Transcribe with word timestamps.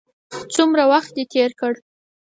څومره 0.55 0.83
وخت 0.91 1.11
دې 1.15 1.23
تېر 1.33 1.51
کړ. 1.59 1.73